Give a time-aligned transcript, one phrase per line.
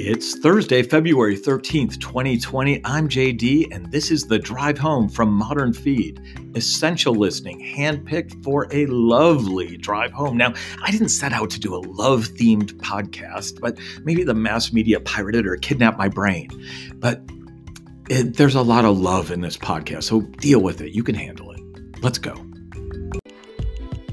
[0.00, 2.80] It's Thursday, February 13th, 2020.
[2.84, 6.22] I'm JD, and this is the drive home from Modern Feed.
[6.54, 10.36] Essential listening, handpicked for a lovely drive home.
[10.36, 14.72] Now, I didn't set out to do a love themed podcast, but maybe the mass
[14.72, 16.48] media pirated or kidnapped my brain.
[16.94, 17.20] But
[18.08, 20.92] it, there's a lot of love in this podcast, so deal with it.
[20.92, 21.60] You can handle it.
[22.04, 22.47] Let's go.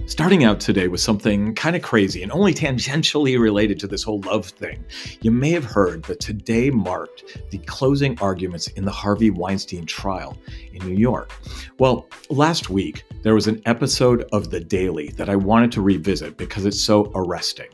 [0.08, 4.22] Starting out today with something kind of crazy and only tangentially related to this whole
[4.22, 4.86] love thing.
[5.22, 10.38] You may have heard that today marked the closing arguments in the Harvey Weinstein trial
[10.73, 11.32] in New York.
[11.80, 16.38] Well, last week, there was an episode of The Daily that I wanted to revisit
[16.38, 17.70] because it's so arresting.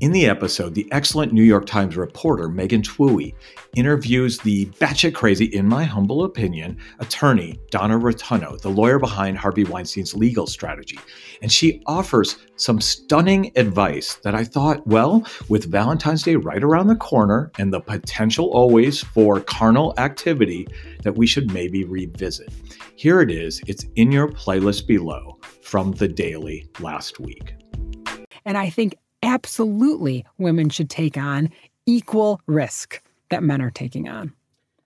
[0.00, 3.34] In the episode, the excellent New York Times reporter Megan Twohey
[3.76, 9.64] interviews the batshit crazy, in my humble opinion, attorney Donna Rotunno, the lawyer behind Harvey
[9.64, 10.98] Weinstein's legal strategy.
[11.42, 16.86] And she offers some stunning advice that I thought, well, with Valentine's Day right around
[16.86, 20.66] the corner and the potential always for carnal activity,
[21.02, 22.48] that we should maybe revisit.
[22.96, 23.60] Here it is.
[23.66, 27.52] It's in your playlist below from The Daily last week.
[28.46, 31.50] And I think absolutely women should take on
[31.86, 34.32] equal risk that men are taking on.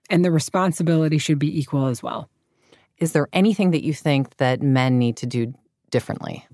[0.09, 2.29] And the responsibility should be equal as well.
[2.97, 5.53] Is there anything that you think that men need to do
[5.89, 6.45] differently?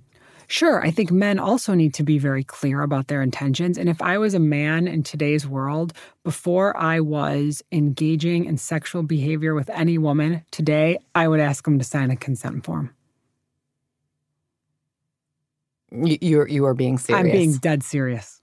[0.48, 3.78] Sure, I think men also need to be very clear about their intentions.
[3.78, 5.94] And if I was a man in today's world,
[6.26, 11.80] before I was engaging in sexual behavior with any woman today, I would ask them
[11.80, 12.94] to sign a consent form.
[15.92, 17.26] You you are being serious.
[17.26, 18.42] I'm being dead serious.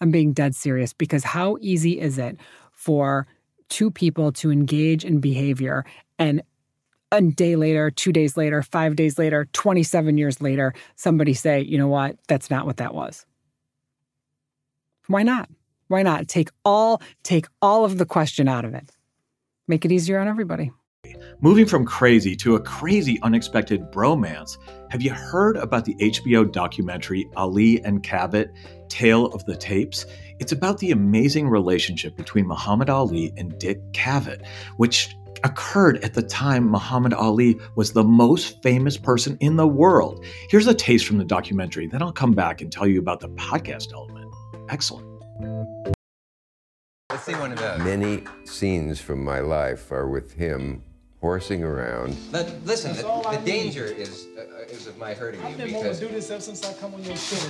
[0.00, 2.36] I'm being dead serious because how easy is it
[2.72, 3.26] for
[3.68, 5.84] two people to engage in behavior
[6.18, 6.42] and
[7.12, 11.78] a day later, two days later, five days later, 27 years later, somebody say, you
[11.78, 13.24] know what, that's not what that was.
[15.06, 15.48] Why not?
[15.88, 16.28] Why not?
[16.28, 18.90] Take all take all of the question out of it.
[19.68, 20.72] Make it easier on everybody.
[21.40, 24.56] Moving from crazy to a crazy unexpected bromance,
[24.90, 28.50] have you heard about the HBO documentary Ali and Cavett,
[28.88, 30.06] Tale of the Tapes?
[30.38, 36.22] It's about the amazing relationship between Muhammad Ali and Dick Cavett, which occurred at the
[36.22, 40.24] time Muhammad Ali was the most famous person in the world.
[40.48, 43.28] Here's a taste from the documentary, then I'll come back and tell you about the
[43.30, 44.32] podcast element.
[44.70, 45.06] Excellent.
[47.10, 47.80] Let's see one of those.
[47.80, 50.82] Many scenes from my life are with him
[51.24, 52.14] horsing around.
[52.30, 55.72] But listen, the, the danger is uh, uh, is of my hurting I've you been
[55.72, 57.48] wanting because to do this ever since I come on your show.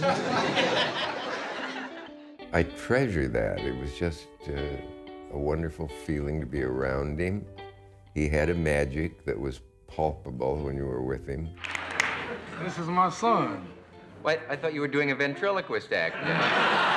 [2.52, 3.58] I treasure that.
[3.58, 4.52] It was just uh,
[5.32, 7.44] a wonderful feeling to be around him.
[8.14, 11.50] He had a magic that was palpable when you were with him.
[12.62, 13.66] this is my son.
[14.22, 16.14] what I thought you were doing a ventriloquist act.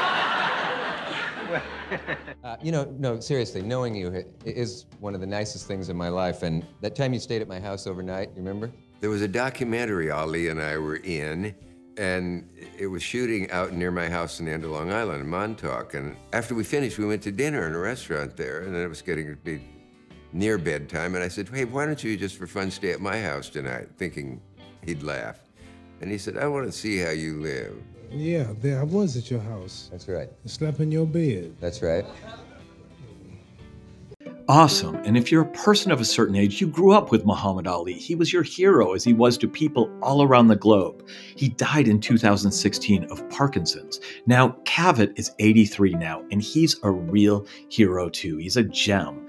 [2.44, 6.10] uh, you know, no, seriously, knowing you is one of the nicest things in my
[6.10, 6.44] life.
[6.44, 8.72] And that time you stayed at my house overnight, you remember?
[9.00, 11.56] There was a documentary Ali and I were in,
[11.98, 15.30] and it was shooting out near my house in the end of Long Island, in
[15.30, 15.94] Montauk.
[15.94, 18.88] And after we finished, we went to dinner in a restaurant there, and then it
[18.88, 19.62] was getting to be
[20.34, 21.16] near bedtime.
[21.16, 23.90] And I said, Hey, why don't you just for fun stay at my house tonight?
[23.98, 24.42] Thinking
[24.86, 25.40] he'd laugh.
[26.02, 27.76] And he said, I want to see how you live.
[28.12, 29.90] Yeah, there I was at your house.
[29.92, 30.30] That's right.
[30.30, 31.56] I slept in your bed.
[31.60, 32.06] That's right.
[34.50, 34.96] Awesome.
[35.04, 37.92] And if you're a person of a certain age, you grew up with Muhammad Ali.
[37.92, 41.06] He was your hero as he was to people all around the globe.
[41.36, 44.00] He died in 2016 of Parkinson's.
[44.26, 48.38] Now, Cavett is 83 now, and he's a real hero too.
[48.38, 49.28] He's a gem.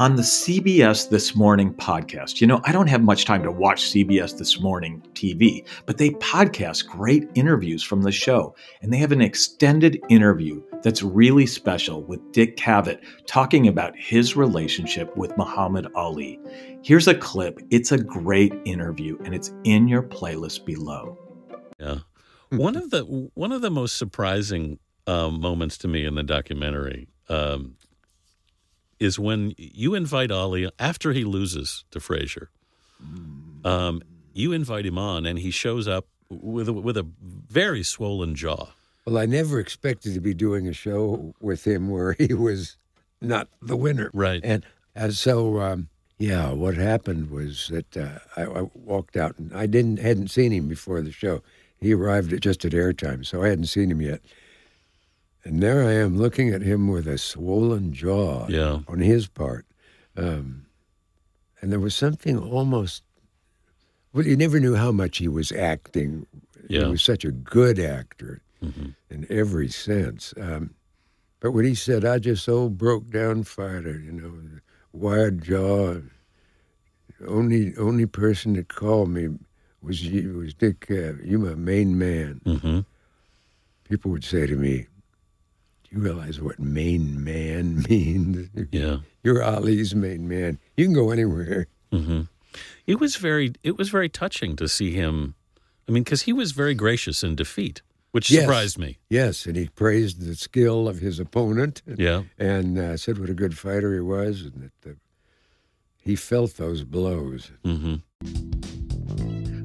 [0.00, 3.90] On the CBS This Morning podcast, you know, I don't have much time to watch
[3.90, 8.56] CBS This Morning TV, but they podcast great interviews from the show.
[8.80, 14.36] And they have an extended interview that's really special with Dick Cavett talking about his
[14.36, 16.40] relationship with Muhammad Ali.
[16.82, 17.60] Here's a clip.
[17.68, 21.18] It's a great interview and it's in your playlist below.
[21.78, 21.98] Yeah.
[22.48, 23.02] One of the
[23.34, 27.76] one of the most surprising um, moments to me in the documentary um,
[29.00, 32.50] is when you invite Ali after he loses to Frazier.
[33.64, 34.02] Um,
[34.34, 37.06] you invite him on, and he shows up with a, with a
[37.48, 38.68] very swollen jaw.
[39.06, 42.76] Well, I never expected to be doing a show with him where he was
[43.20, 44.10] not the winner.
[44.12, 44.40] Right.
[44.44, 44.64] And,
[45.14, 45.88] so, um,
[46.18, 50.52] yeah, what happened was that uh, I, I walked out and I didn't hadn't seen
[50.52, 51.42] him before the show.
[51.80, 54.20] He arrived at, just at airtime, so I hadn't seen him yet.
[55.44, 58.80] And there I am looking at him with a swollen jaw Yeah.
[58.86, 59.64] on his part.
[60.16, 60.66] Um,
[61.60, 63.02] and there was something almost,
[64.12, 66.26] well, you never knew how much he was acting.
[66.68, 66.84] Yeah.
[66.84, 68.90] He was such a good actor Mm-hmm.
[69.08, 70.34] in every sense.
[70.36, 70.74] Um,
[71.40, 74.34] But when he said, I just old broke down fighter, you know,
[74.92, 76.02] wide jaw,
[77.26, 79.28] only only person that called me
[79.80, 80.02] was
[80.36, 81.24] was Dick Cavett.
[81.26, 82.40] You my main man.
[82.44, 82.80] Mm-hmm.
[83.88, 84.86] People would say to me, "Do
[85.90, 88.48] you realize what main man means?
[88.72, 88.98] Yeah.
[89.22, 90.58] You're Ali's main man.
[90.76, 92.22] You can go anywhere." Mm-hmm.
[92.86, 95.34] It was very it was very touching to see him.
[95.88, 97.82] I mean, because he was very gracious in defeat,
[98.12, 98.42] which Yes.
[98.42, 98.98] surprised me.
[99.08, 101.82] Yes, and he praised the skill of his opponent.
[101.86, 102.22] Yeah.
[102.38, 104.96] and uh, said what a good fighter he was, and that the,
[105.98, 107.50] he felt those blows.
[107.64, 108.59] Mm-hmm.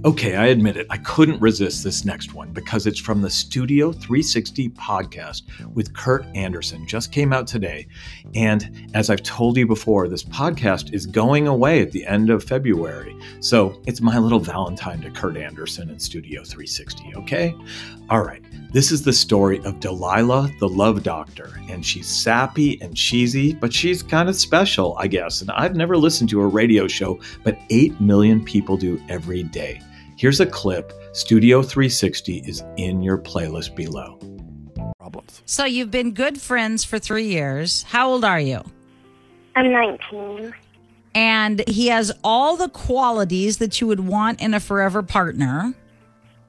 [0.06, 3.92] Okay, I admit it, I couldn't resist this next one because it's from the Studio
[3.92, 5.42] 360 podcast
[5.74, 6.86] with Kurt Andersen.
[6.86, 7.88] Just came out today.
[8.36, 12.44] And as I've told you before, this podcast is going away at the end of
[12.44, 13.18] February.
[13.40, 17.56] So it's my little Valentine to Kurt Andersen and Studio 360, okay?
[18.12, 21.60] All right, this is the story of Delilah, the love doctor.
[21.68, 25.42] And she's sappy and cheesy, but she's kind of special, I guess.
[25.42, 29.82] And I've never listened to a radio show, but 8 million people do every day.
[30.18, 30.94] Here's a clip.
[31.14, 34.18] Studio 360 is in your playlist below.
[34.98, 35.42] Problems.
[35.46, 37.84] So you've been good friends for three years.
[37.84, 38.62] How old are you?
[39.56, 40.54] I'm 19.
[41.14, 45.74] And he has all the qualities that you would want in a forever partner.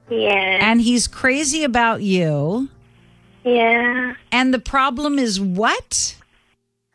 [0.09, 0.59] Yeah.
[0.61, 2.69] And he's crazy about you.
[3.43, 4.13] yeah.
[4.31, 6.15] And the problem is what?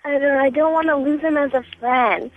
[0.04, 2.30] I don't, I don't want to lose him as a friend.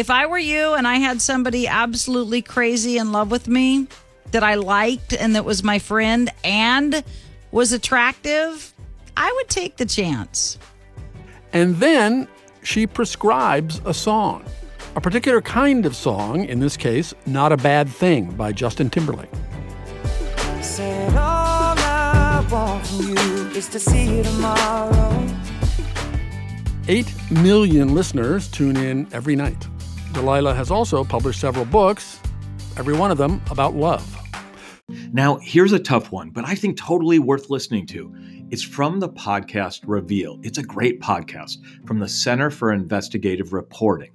[0.00, 3.86] If I were you and I had somebody absolutely crazy in love with me
[4.30, 7.04] that I liked and that was my friend and
[7.52, 8.72] was attractive,
[9.14, 10.58] I would take the chance.
[11.52, 12.28] And then
[12.62, 14.42] she prescribes a song,
[14.96, 19.28] a particular kind of song, in this case, Not a Bad Thing by Justin Timberlake.
[20.62, 25.26] Said all I want from you is to see you tomorrow.
[26.88, 29.68] Eight million listeners tune in every night.
[30.12, 32.20] Delilah has also published several books,
[32.76, 34.16] every one of them about love.
[35.12, 38.12] Now, here's a tough one, but I think totally worth listening to.
[38.50, 40.40] It's from the podcast Reveal.
[40.42, 44.10] It's a great podcast from the Center for Investigative Reporting.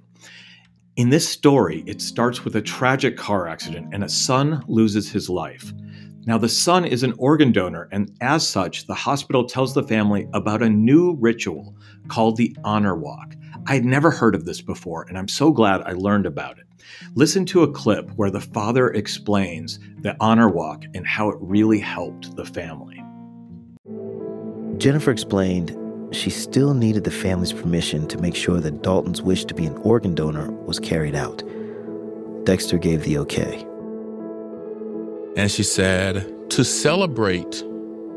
[0.96, 5.30] In this story, it starts with a tragic car accident and a son loses his
[5.30, 5.72] life.
[6.26, 10.26] Now, the son is an organ donor, and as such, the hospital tells the family
[10.34, 11.76] about a new ritual
[12.08, 13.36] called the Honor Walk.
[13.68, 16.66] I had never heard of this before, and I'm so glad I learned about it.
[17.14, 21.78] Listen to a clip where the father explains the Honor Walk and how it really
[21.78, 23.00] helped the family.
[24.78, 25.78] Jennifer explained
[26.12, 29.76] she still needed the family's permission to make sure that Dalton's wish to be an
[29.78, 31.44] organ donor was carried out.
[32.44, 33.64] Dexter gave the okay.
[35.36, 37.62] And she said, to celebrate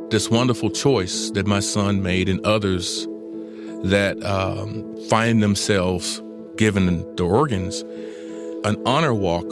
[0.10, 3.06] this wonderful choice that my son made and others
[3.84, 6.22] that um, find themselves
[6.56, 6.86] given
[7.16, 7.82] the organs,
[8.64, 9.46] an honor walk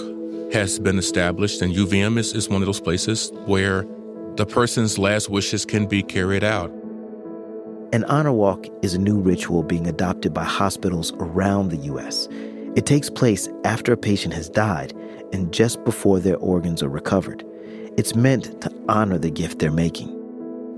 [0.53, 3.85] has been established, and UVM is, is one of those places where
[4.35, 6.71] the person's last wishes can be carried out.
[7.91, 12.27] An honor walk is a new ritual being adopted by hospitals around the U.S.
[12.75, 14.93] It takes place after a patient has died
[15.33, 17.43] and just before their organs are recovered.
[17.97, 20.13] It's meant to honor the gift they're making.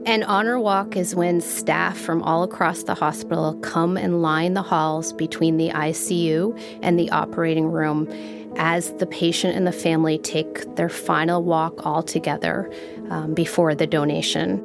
[0.06, 4.62] An honor walk is when staff from all across the hospital come and line the
[4.62, 8.08] halls between the ICU and the operating room
[8.55, 12.72] as the patient and the family take their final walk all together
[13.10, 14.60] um, before the donation.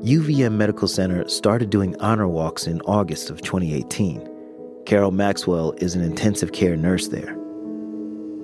[0.00, 4.26] UVM Medical Center started doing honor walks in August of 2018.
[4.86, 7.36] Carol Maxwell is an intensive care nurse there.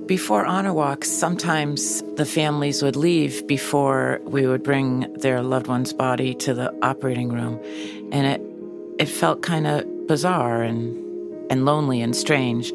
[0.08, 5.92] Before honor walks, sometimes the families would leave before we would bring their loved one's
[5.92, 7.60] body to the operating room.
[8.10, 8.40] And it
[8.98, 10.96] it felt kind of bizarre and
[11.50, 12.72] and lonely and strange.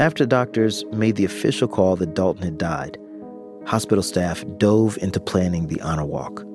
[0.00, 2.96] After doctors made the official call that Dalton had died,
[3.66, 6.46] hospital staff dove into planning the honor walk.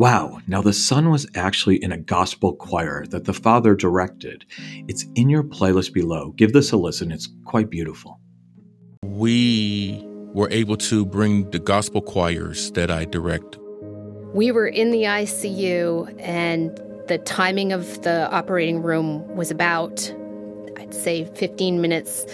[0.00, 4.46] Wow, now the son was actually in a gospel choir that the father directed.
[4.88, 6.30] It's in your playlist below.
[6.36, 8.18] Give this a listen, it's quite beautiful.
[9.04, 10.02] We
[10.32, 13.58] were able to bring the gospel choirs that I direct.
[14.32, 16.74] We were in the ICU, and
[17.08, 20.10] the timing of the operating room was about,
[20.78, 22.24] I'd say, 15 minutes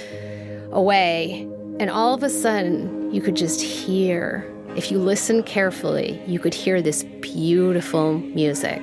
[0.70, 1.48] away.
[1.80, 6.52] And all of a sudden, you could just hear, if you listen carefully, you could
[6.52, 8.82] hear this beautiful music.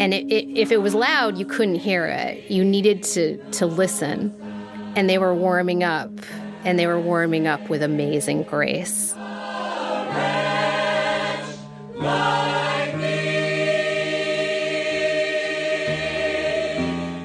[0.00, 2.50] And it, it, if it was loud, you couldn't hear it.
[2.50, 4.34] You needed to, to listen.
[4.96, 6.10] And they were warming up,
[6.64, 9.14] and they were warming up with amazing grace.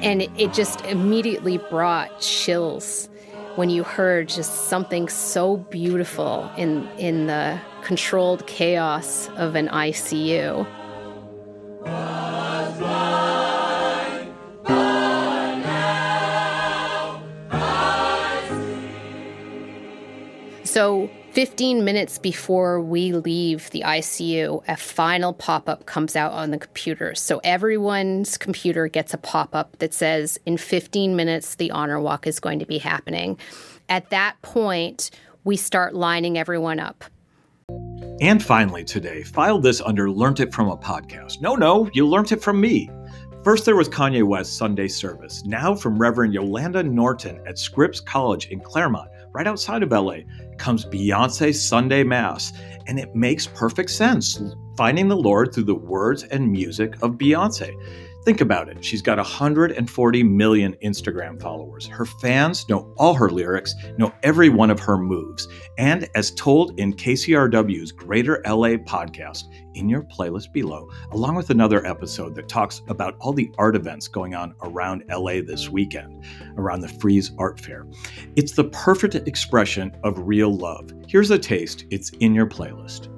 [0.04, 3.10] And it just immediately brought chills
[3.56, 10.68] when you heard just something so beautiful in in the controlled chaos of an ICU.
[20.66, 26.50] So, 15 minutes before we leave the ICU, a final pop up comes out on
[26.50, 27.14] the computer.
[27.14, 32.26] So, everyone's computer gets a pop up that says, in 15 minutes, the honor walk
[32.26, 33.38] is going to be happening.
[33.90, 35.12] At that point,
[35.44, 37.06] we start lining everyone up.
[38.20, 41.42] And finally, today, filed this under Learned It from a podcast.
[41.42, 42.90] No, no, you learned it from me.
[43.44, 45.46] First, there was Kanye West's Sunday service.
[45.46, 50.20] Now, from Reverend Yolanda Norton at Scripps College in Claremont, right outside of LA,
[50.58, 52.54] comes Beyonce's Sunday Mass,
[52.88, 54.42] and it makes perfect sense,
[54.78, 57.74] finding the Lord through the words and music of Beyonce.
[58.26, 58.84] Think about it.
[58.84, 61.86] She's got 140 million Instagram followers.
[61.86, 65.48] Her fans know all her lyrics, know every one of her moves.
[65.78, 69.44] And as told in KCRW's Greater LA podcast,
[69.76, 74.08] in your playlist below, along with another episode that talks about all the art events
[74.08, 76.26] going on around LA this weekend,
[76.58, 77.86] around the Frieze Art Fair.
[78.36, 80.90] It's the perfect expression of real love.
[81.08, 83.15] Here's a taste, it's in your playlist.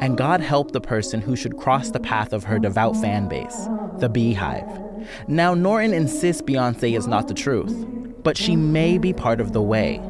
[0.00, 3.68] And God help the person who should cross the path of her devout fan base,
[3.98, 4.80] the Beehive.
[5.26, 7.86] Now, Norton insists Beyonce is not the truth,
[8.22, 10.00] but she may be part of the way.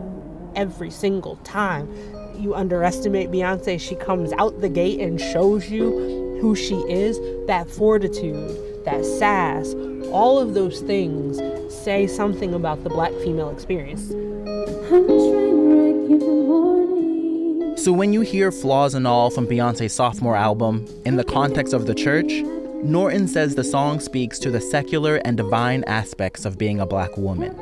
[0.54, 1.88] Every single time
[2.38, 7.18] you underestimate Beyonce, she comes out the gate and shows you who she is.
[7.46, 9.74] That fortitude, that sass,
[10.10, 11.38] all of those things
[11.72, 14.12] say something about the black female experience.
[17.78, 21.86] So when you hear Flaws and All from Beyonce's sophomore album, in the context of
[21.86, 22.26] the church,
[22.82, 27.16] Norton says the song speaks to the secular and divine aspects of being a black
[27.16, 27.56] woman.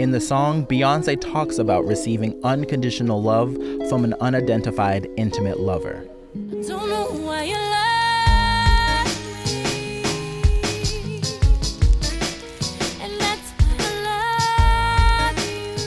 [0.00, 3.54] In the song, Beyonce talks about receiving unconditional love
[3.88, 6.04] from an unidentified intimate lover.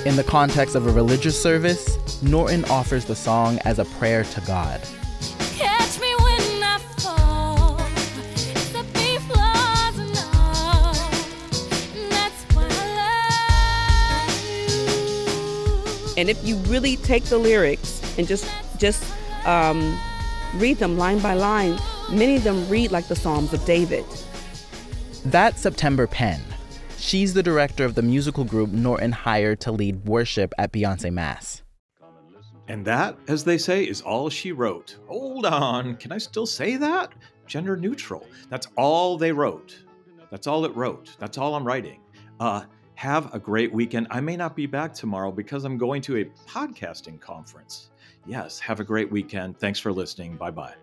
[0.06, 4.42] In the context of a religious service, Norton offers the song as a prayer to
[4.42, 4.82] God.
[16.18, 19.04] And if you really take the lyrics and just just
[19.46, 19.98] um,
[20.56, 21.78] read them line by line,
[22.10, 24.04] many of them read like the Psalms of David.
[25.26, 26.42] That's September Penn.
[26.98, 31.62] She's the director of the musical group Norton hired to lead worship at Beyonce Mass.
[32.68, 34.98] And that, as they say, is all she wrote.
[35.08, 37.14] Hold on, can I still say that?
[37.48, 38.26] Gender neutral.
[38.50, 39.78] That's all they wrote.
[40.30, 41.16] That's all it wrote.
[41.20, 42.02] That's all I'm writing.
[42.40, 42.64] Uh,
[42.96, 44.08] have a great weekend.
[44.12, 47.90] I may not be back tomorrow because I'm going to a podcasting conference.
[48.26, 49.60] Yes, have a great weekend.
[49.60, 50.36] Thanks for listening.
[50.36, 50.74] Bye bye.